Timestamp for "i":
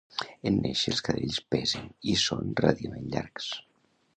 2.13-2.17